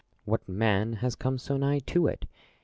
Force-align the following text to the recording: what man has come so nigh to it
what 0.25 0.49
man 0.49 0.93
has 0.93 1.13
come 1.15 1.37
so 1.37 1.57
nigh 1.57 1.77
to 1.77 2.07
it 2.07 2.25